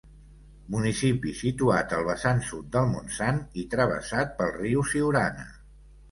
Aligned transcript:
Municipi 0.75 1.33
situat 1.41 1.91
al 1.97 2.07
vessant 2.07 2.41
sud 2.47 2.71
del 2.75 2.87
Montsant 2.93 3.37
i 3.65 3.65
travessat 3.75 4.33
pel 4.39 4.49
riu 4.55 4.87
Siurana. 4.93 5.47